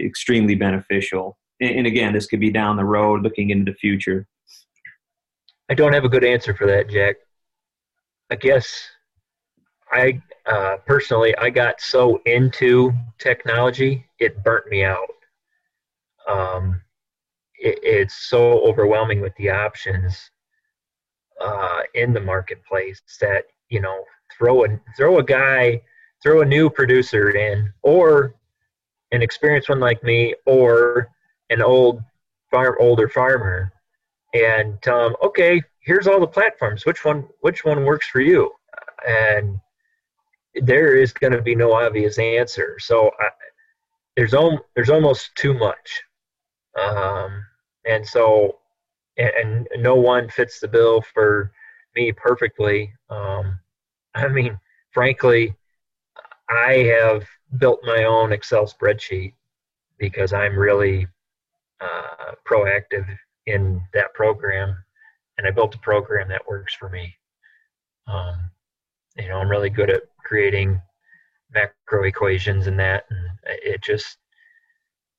extremely 0.00 0.54
beneficial. 0.54 1.38
And, 1.60 1.86
again 1.86 2.12
this 2.12 2.26
could 2.26 2.40
be 2.40 2.50
down 2.50 2.76
the 2.76 2.84
road 2.84 3.22
looking 3.22 3.50
into 3.50 3.72
the 3.72 3.78
future. 3.78 4.26
I 5.70 5.74
don't 5.74 5.92
have 5.92 6.04
a 6.04 6.08
good 6.08 6.24
answer 6.24 6.54
for 6.54 6.66
that 6.66 6.90
jack. 6.90 7.16
I 8.30 8.36
guess 8.36 8.90
I 9.90 10.20
uh, 10.46 10.76
personally, 10.86 11.36
I 11.38 11.50
got 11.50 11.80
so 11.80 12.20
into 12.26 12.92
technology, 13.18 14.06
it 14.18 14.44
burnt 14.44 14.68
me 14.68 14.84
out. 14.84 15.06
Um, 16.26 16.80
it, 17.58 17.78
it's 17.82 18.28
so 18.28 18.60
overwhelming 18.66 19.20
with 19.20 19.34
the 19.36 19.50
options 19.50 20.30
uh, 21.40 21.80
in 21.94 22.12
the 22.12 22.20
marketplace 22.20 23.00
that 23.20 23.44
you 23.68 23.80
know 23.80 24.04
throw 24.36 24.64
a 24.64 24.68
throw 24.96 25.18
a 25.18 25.24
guy, 25.24 25.80
throw 26.22 26.40
a 26.40 26.46
new 26.46 26.70
producer 26.70 27.30
in, 27.30 27.72
or 27.82 28.34
an 29.12 29.22
experienced 29.22 29.68
one 29.68 29.80
like 29.80 30.02
me, 30.02 30.34
or 30.46 31.08
an 31.50 31.62
old 31.62 32.02
farm 32.50 32.74
older 32.80 33.08
farmer, 33.08 33.72
and 34.34 34.80
tell 34.82 35.02
them, 35.04 35.16
okay, 35.22 35.62
here's 35.80 36.06
all 36.06 36.20
the 36.20 36.26
platforms. 36.26 36.84
Which 36.84 37.04
one 37.04 37.28
which 37.40 37.64
one 37.64 37.84
works 37.84 38.08
for 38.08 38.20
you? 38.20 38.50
And 39.06 39.58
there 40.54 40.96
is 40.96 41.12
going 41.12 41.32
to 41.32 41.42
be 41.42 41.54
no 41.54 41.72
obvious 41.72 42.18
answer. 42.18 42.76
So 42.78 43.10
I, 43.20 43.28
there's 44.16 44.34
om- 44.34 44.60
there's 44.74 44.90
almost 44.90 45.34
too 45.36 45.54
much, 45.54 46.02
um, 46.76 47.44
and 47.86 48.06
so 48.06 48.58
and, 49.16 49.66
and, 49.72 49.82
no 49.82 49.94
one 49.94 50.28
fits 50.28 50.60
the 50.60 50.68
bill 50.68 51.00
for 51.14 51.52
me 51.94 52.12
perfectly. 52.12 52.92
Um, 53.08 53.58
I 54.14 54.28
mean, 54.28 54.58
frankly, 54.92 55.54
I 56.48 56.94
have 57.00 57.26
built 57.58 57.80
my 57.84 58.04
own 58.04 58.32
Excel 58.32 58.66
spreadsheet 58.66 59.32
because 59.98 60.32
I'm 60.32 60.58
really 60.58 61.06
uh, 61.80 62.32
proactive 62.48 63.06
in 63.46 63.80
that 63.94 64.14
program, 64.14 64.76
and 65.38 65.46
I 65.46 65.50
built 65.50 65.74
a 65.74 65.78
program 65.78 66.28
that 66.28 66.46
works 66.48 66.74
for 66.74 66.88
me. 66.88 67.14
Um, 68.06 68.50
you 69.16 69.28
know, 69.28 69.38
I'm 69.38 69.50
really 69.50 69.70
good 69.70 69.90
at 69.90 70.02
creating 70.18 70.80
macro 71.52 72.04
equations 72.04 72.66
and 72.66 72.78
that, 72.78 73.04
and 73.10 73.18
it 73.44 73.82
just 73.82 74.18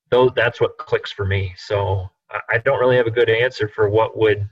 those 0.09 0.31
that's 0.35 0.61
what 0.61 0.77
clicks 0.77 1.11
for 1.11 1.25
me. 1.25 1.53
So 1.57 2.09
I 2.49 2.57
don't 2.57 2.79
really 2.79 2.97
have 2.97 3.07
a 3.07 3.11
good 3.11 3.29
answer 3.29 3.67
for 3.67 3.89
what 3.89 4.17
would 4.17 4.47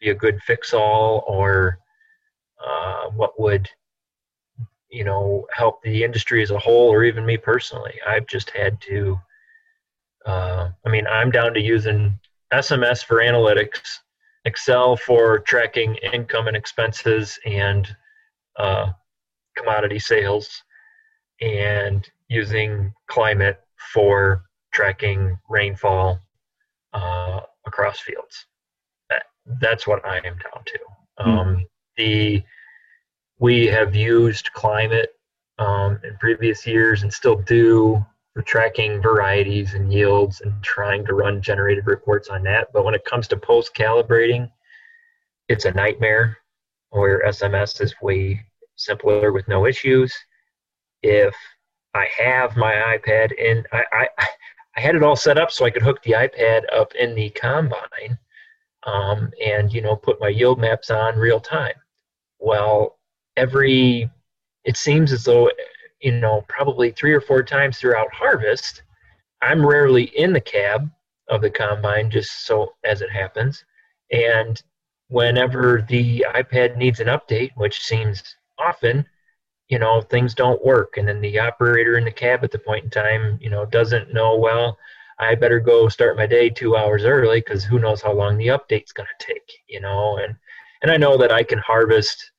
be 0.00 0.10
a 0.10 0.14
good 0.14 0.40
fix 0.42 0.72
all 0.72 1.24
or 1.26 1.78
uh, 2.64 3.10
what 3.10 3.38
would 3.40 3.68
you 4.90 5.04
know 5.04 5.46
help 5.52 5.82
the 5.82 6.02
industry 6.02 6.42
as 6.42 6.50
a 6.50 6.58
whole 6.58 6.88
or 6.88 7.04
even 7.04 7.26
me 7.26 7.36
personally. 7.36 7.94
I've 8.06 8.26
just 8.26 8.50
had 8.50 8.80
to. 8.82 9.18
Uh, 10.26 10.70
I 10.84 10.88
mean, 10.90 11.06
I'm 11.06 11.30
down 11.30 11.54
to 11.54 11.60
using 11.60 12.18
SMS 12.52 13.04
for 13.04 13.18
analytics, 13.18 13.98
Excel 14.44 14.96
for 14.96 15.38
tracking 15.40 15.96
income 16.12 16.48
and 16.48 16.56
expenses, 16.56 17.38
and 17.46 17.88
uh, 18.56 18.90
commodity 19.56 19.98
sales 19.98 20.62
and 21.40 22.08
using 22.28 22.92
climate 23.08 23.60
for 23.92 24.42
tracking 24.78 25.36
rainfall 25.48 26.20
uh, 26.92 27.40
across 27.66 27.98
fields. 27.98 28.46
That, 29.10 29.24
that's 29.60 29.88
what 29.88 30.06
I 30.06 30.18
am 30.18 30.38
down 30.38 30.62
to. 30.66 30.78
Mm-hmm. 31.18 31.30
Um, 31.30 31.66
the 31.96 32.44
we 33.40 33.66
have 33.66 33.96
used 33.96 34.52
climate 34.52 35.10
um, 35.58 35.98
in 36.04 36.16
previous 36.20 36.64
years 36.64 37.02
and 37.02 37.12
still 37.12 37.34
do 37.34 38.04
for 38.34 38.42
tracking 38.42 39.02
varieties 39.02 39.74
and 39.74 39.92
yields 39.92 40.42
and 40.42 40.52
trying 40.62 41.04
to 41.06 41.14
run 41.14 41.42
generated 41.42 41.88
reports 41.88 42.28
on 42.28 42.44
that. 42.44 42.68
But 42.72 42.84
when 42.84 42.94
it 42.94 43.04
comes 43.04 43.26
to 43.28 43.36
post 43.36 43.74
calibrating, 43.74 44.48
it's 45.48 45.64
a 45.64 45.72
nightmare 45.72 46.38
where 46.90 47.24
SMS 47.26 47.80
is 47.80 47.96
way 48.00 48.46
simpler 48.76 49.32
with 49.32 49.48
no 49.48 49.66
issues. 49.66 50.14
If 51.02 51.34
I 51.94 52.06
have 52.16 52.56
my 52.56 52.74
iPad 52.96 53.32
and 53.44 53.66
I, 53.72 53.84
I, 53.92 54.08
I 54.78 54.80
had 54.80 54.94
it 54.94 55.02
all 55.02 55.16
set 55.16 55.38
up 55.38 55.50
so 55.50 55.64
I 55.64 55.70
could 55.70 55.82
hook 55.82 56.00
the 56.04 56.12
iPad 56.12 56.62
up 56.72 56.94
in 56.94 57.16
the 57.16 57.30
combine 57.30 58.16
um, 58.84 59.32
and 59.44 59.72
you 59.72 59.82
know 59.82 59.96
put 59.96 60.20
my 60.20 60.28
yield 60.28 60.60
maps 60.60 60.88
on 60.88 61.18
real 61.18 61.40
time. 61.40 61.74
Well, 62.38 63.00
every 63.36 64.08
it 64.62 64.76
seems 64.76 65.10
as 65.12 65.24
though 65.24 65.50
you 66.00 66.12
know 66.12 66.44
probably 66.48 66.92
three 66.92 67.12
or 67.12 67.20
four 67.20 67.42
times 67.42 67.78
throughout 67.78 68.14
harvest, 68.14 68.84
I'm 69.42 69.66
rarely 69.66 70.16
in 70.16 70.32
the 70.32 70.40
cab 70.40 70.88
of 71.26 71.42
the 71.42 71.50
combine 71.50 72.08
just 72.08 72.46
so 72.46 72.74
as 72.84 73.02
it 73.02 73.10
happens, 73.10 73.64
and 74.12 74.62
whenever 75.08 75.84
the 75.88 76.24
iPad 76.36 76.76
needs 76.76 77.00
an 77.00 77.08
update, 77.08 77.50
which 77.56 77.80
seems 77.80 78.22
often, 78.60 79.04
you 79.68 79.78
know, 79.78 80.00
things 80.00 80.34
don't 80.34 80.64
work. 80.64 80.96
And 80.96 81.06
then 81.06 81.20
the 81.20 81.38
operator 81.38 81.98
in 81.98 82.04
the 82.04 82.10
cab 82.10 82.42
at 82.42 82.50
the 82.50 82.58
point 82.58 82.84
in 82.84 82.90
time, 82.90 83.38
you 83.40 83.50
know, 83.50 83.66
doesn't 83.66 84.12
know, 84.12 84.36
well, 84.36 84.78
I 85.18 85.34
better 85.34 85.60
go 85.60 85.88
start 85.88 86.16
my 86.16 86.26
day 86.26 86.48
two 86.48 86.76
hours 86.76 87.04
early 87.04 87.40
because 87.40 87.64
who 87.64 87.78
knows 87.78 88.00
how 88.00 88.12
long 88.12 88.38
the 88.38 88.48
update's 88.48 88.92
going 88.92 89.08
to 89.18 89.26
take, 89.26 89.50
you 89.68 89.80
know. 89.80 90.18
And, 90.18 90.36
and 90.82 90.90
I 90.90 90.96
know 90.96 91.16
that 91.18 91.32
I 91.32 91.42
can 91.42 91.58
harvest 91.58 92.30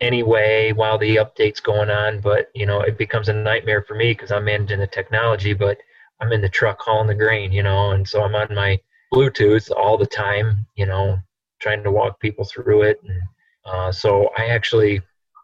anyway 0.00 0.72
while 0.72 0.96
the 0.96 1.16
update's 1.16 1.60
going 1.60 1.90
on, 1.90 2.20
but, 2.20 2.50
you 2.54 2.66
know, 2.66 2.80
it 2.80 2.96
becomes 2.96 3.28
a 3.28 3.32
nightmare 3.32 3.82
for 3.82 3.94
me 3.94 4.12
because 4.12 4.32
I'm 4.32 4.44
managing 4.44 4.78
the 4.78 4.86
technology, 4.86 5.52
but 5.52 5.78
I'm 6.20 6.32
in 6.32 6.40
the 6.40 6.48
truck 6.48 6.80
hauling 6.80 7.08
the 7.08 7.14
grain, 7.14 7.52
you 7.52 7.62
know, 7.62 7.90
and 7.90 8.08
so 8.08 8.22
I'm 8.22 8.34
on 8.34 8.54
my 8.54 8.78
Bluetooth 9.12 9.70
all 9.76 9.98
the 9.98 10.06
time, 10.06 10.66
you 10.76 10.86
know, 10.86 11.18
trying 11.60 11.82
to 11.82 11.90
walk 11.90 12.20
people 12.20 12.44
through 12.44 12.82
it. 12.82 13.00
And 13.02 13.22
uh, 13.66 13.92
so 13.92 14.30
I 14.38 14.46
actually 14.46 15.02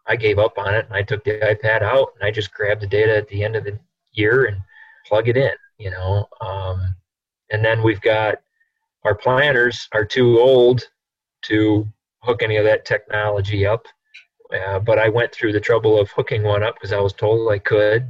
I 0.09 0.17
gave 0.17 0.39
up 0.39 0.59
on 0.59 0.75
it 0.75 0.87
and 0.87 0.95
I 0.95 1.03
took 1.03 1.25
the 1.25 1.39
iPad 1.39 1.83
out 1.83 2.13
and 2.15 2.27
I 2.27 2.31
just 2.31 2.53
grabbed 2.53 2.83
the 2.83 2.87
data 2.87 3.17
at 3.17 3.29
the 3.29 3.45
end 3.45 3.57
of 3.57 3.65
the 3.65 3.79
year 4.13 4.45
and 4.45 4.59
plug 5.07 5.29
it 5.29 5.37
in, 5.37 5.53
you 5.79 5.91
know. 5.91 6.29
Um, 6.41 6.95
and 7.51 7.65
then 7.65 7.83
we've 7.83 8.01
got 8.01 8.37
our 9.05 9.15
planners 9.15 9.89
are 9.93 10.05
too 10.05 10.39
old 10.41 10.89
to 11.43 11.87
hook 12.23 12.43
any 12.43 12.57
of 12.57 12.65
that 12.65 12.85
technology 12.85 13.67
up. 13.67 13.87
Uh, 14.53 14.79
but 14.79 14.99
I 14.99 15.09
went 15.09 15.33
through 15.33 15.53
the 15.53 15.61
trouble 15.61 15.99
of 15.99 16.11
hooking 16.11 16.43
one 16.43 16.63
up 16.63 16.75
because 16.75 16.93
I 16.93 17.01
was 17.01 17.13
told 17.13 17.51
I 17.51 17.59
could, 17.59 18.09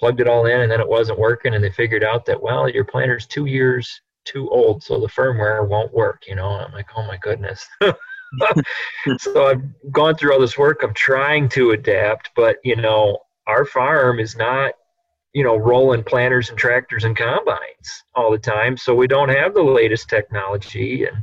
plugged 0.00 0.20
it 0.20 0.28
all 0.28 0.46
in, 0.46 0.60
and 0.60 0.70
then 0.70 0.80
it 0.80 0.88
wasn't 0.88 1.18
working. 1.18 1.54
And 1.54 1.62
they 1.62 1.70
figured 1.70 2.04
out 2.04 2.26
that, 2.26 2.42
well, 2.42 2.68
your 2.68 2.84
planner's 2.84 3.26
two 3.26 3.46
years 3.46 4.00
too 4.24 4.48
old, 4.50 4.82
so 4.82 5.00
the 5.00 5.08
firmware 5.08 5.66
won't 5.66 5.92
work, 5.92 6.24
you 6.26 6.34
know. 6.34 6.48
I'm 6.48 6.72
like, 6.72 6.88
oh 6.96 7.06
my 7.06 7.16
goodness. 7.16 7.66
so 9.18 9.46
I've 9.46 9.92
gone 9.92 10.16
through 10.16 10.32
all 10.32 10.40
this 10.40 10.58
work 10.58 10.82
of 10.82 10.94
trying 10.94 11.48
to 11.50 11.72
adapt, 11.72 12.30
but 12.34 12.56
you 12.64 12.76
know, 12.76 13.18
our 13.46 13.64
farm 13.64 14.18
is 14.20 14.36
not, 14.36 14.74
you 15.32 15.44
know, 15.44 15.56
rolling 15.56 16.04
planters 16.04 16.50
and 16.50 16.58
tractors 16.58 17.04
and 17.04 17.16
combines 17.16 18.04
all 18.14 18.30
the 18.30 18.38
time. 18.38 18.76
So 18.76 18.94
we 18.94 19.06
don't 19.06 19.28
have 19.28 19.54
the 19.54 19.62
latest 19.62 20.08
technology 20.08 21.04
and 21.04 21.16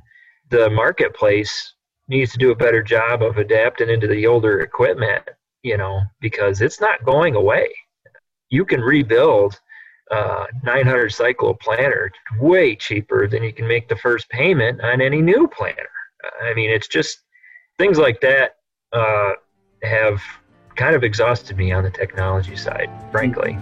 the 0.50 0.70
marketplace 0.70 1.74
needs 2.08 2.32
to 2.32 2.38
do 2.38 2.52
a 2.52 2.56
better 2.56 2.82
job 2.82 3.22
of 3.22 3.38
adapting 3.38 3.90
into 3.90 4.08
the 4.08 4.26
older 4.26 4.62
equipment, 4.62 5.24
you 5.64 5.78
know, 5.78 6.02
because 6.20 6.62
it's 6.62 6.82
not 6.82 7.06
going 7.06 7.36
away. 7.36 7.68
You 8.50 8.66
can 8.66 8.82
rebuild 8.82 9.60
uh, 10.10 10.46
900 10.64 11.12
Cyclo 11.12 11.60
planter 11.60 12.12
way 12.40 12.76
cheaper 12.76 13.28
than 13.28 13.44
you 13.44 13.54
can 13.54 13.68
make 13.68 13.88
the 13.88 13.96
first 13.96 14.28
payment 14.30 14.82
on 14.82 15.02
any 15.02 15.22
new 15.22 15.48
planter. 15.48 15.90
I 16.42 16.54
mean, 16.54 16.70
it's 16.70 16.88
just 16.88 17.20
things 17.78 17.98
like 17.98 18.22
that 18.22 18.56
uh, 18.92 19.32
have 19.84 20.22
kind 20.76 20.96
of 20.96 21.04
exhausted 21.04 21.58
me 21.58 21.72
on 21.72 21.84
the 21.84 21.92
technology 21.92 22.56
side, 22.56 22.90
frankly. 23.12 23.58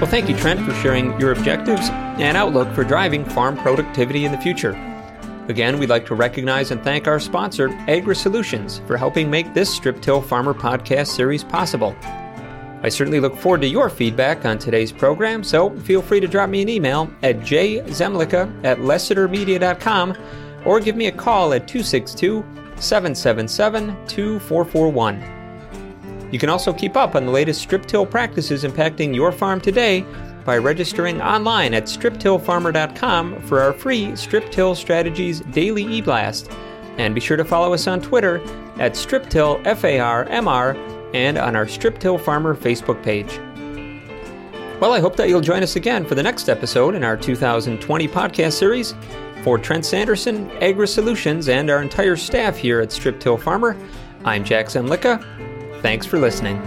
Well, 0.00 0.10
thank 0.10 0.28
you, 0.28 0.36
Trent, 0.36 0.60
for 0.60 0.74
sharing 0.74 1.18
your 1.20 1.30
objectives 1.30 1.88
and 1.90 2.36
outlook 2.36 2.72
for 2.74 2.82
driving 2.82 3.24
farm 3.24 3.56
productivity 3.56 4.24
in 4.24 4.32
the 4.32 4.38
future. 4.38 4.72
Again, 5.48 5.78
we'd 5.78 5.90
like 5.90 6.06
to 6.06 6.16
recognize 6.16 6.72
and 6.72 6.82
thank 6.82 7.06
our 7.06 7.20
sponsor, 7.20 7.68
Agri 7.88 8.16
Solutions, 8.16 8.80
for 8.86 8.96
helping 8.96 9.30
make 9.30 9.54
this 9.54 9.72
Strip 9.72 10.00
Till 10.00 10.20
Farmer 10.20 10.54
podcast 10.54 11.08
series 11.08 11.44
possible. 11.44 11.94
I 12.82 12.88
certainly 12.88 13.20
look 13.20 13.36
forward 13.36 13.60
to 13.60 13.68
your 13.68 13.88
feedback 13.88 14.44
on 14.44 14.58
today's 14.58 14.90
program, 14.90 15.44
so 15.44 15.70
feel 15.80 16.02
free 16.02 16.18
to 16.18 16.26
drop 16.26 16.50
me 16.50 16.62
an 16.62 16.68
email 16.68 17.08
at 17.22 17.38
jzemlicka 17.40 18.64
at 18.64 18.78
lessitermedia.com 18.78 20.16
or 20.64 20.80
give 20.80 20.96
me 20.96 21.06
a 21.06 21.12
call 21.12 21.52
at 21.52 21.68
262 21.68 22.44
777 22.76 23.88
2441. 24.06 26.30
You 26.32 26.38
can 26.38 26.48
also 26.48 26.72
keep 26.72 26.96
up 26.96 27.14
on 27.14 27.26
the 27.26 27.32
latest 27.32 27.60
strip 27.60 27.86
till 27.86 28.06
practices 28.06 28.64
impacting 28.64 29.14
your 29.14 29.30
farm 29.30 29.60
today 29.60 30.04
by 30.44 30.58
registering 30.58 31.22
online 31.22 31.74
at 31.74 31.84
striptillfarmer.com 31.84 33.42
for 33.42 33.60
our 33.60 33.72
free 33.72 34.16
Strip 34.16 34.50
Till 34.50 34.74
Strategies 34.74 35.38
daily 35.52 35.84
e-blast. 35.84 36.50
And 36.98 37.14
be 37.14 37.20
sure 37.20 37.36
to 37.36 37.44
follow 37.44 37.72
us 37.72 37.86
on 37.86 38.00
Twitter 38.00 38.38
at 38.78 38.94
striptillfarmr 38.94 41.01
and 41.14 41.38
on 41.38 41.56
our 41.56 41.66
Strip 41.66 41.98
Till 41.98 42.18
Farmer 42.18 42.54
Facebook 42.54 43.02
page. 43.02 43.38
Well, 44.80 44.92
I 44.92 45.00
hope 45.00 45.16
that 45.16 45.28
you'll 45.28 45.40
join 45.40 45.62
us 45.62 45.76
again 45.76 46.04
for 46.04 46.14
the 46.16 46.22
next 46.22 46.48
episode 46.48 46.94
in 46.94 47.04
our 47.04 47.16
2020 47.16 48.08
podcast 48.08 48.52
series. 48.54 48.94
For 49.42 49.58
Trent 49.58 49.84
Sanderson, 49.84 50.50
Agri 50.62 50.86
Solutions, 50.86 51.48
and 51.48 51.68
our 51.68 51.82
entire 51.82 52.16
staff 52.16 52.56
here 52.56 52.80
at 52.80 52.92
Strip 52.92 53.18
Till 53.18 53.36
Farmer, 53.36 53.76
I'm 54.24 54.44
Jack 54.44 54.66
Zemlicka. 54.66 55.20
Thanks 55.82 56.06
for 56.06 56.18
listening. 56.18 56.60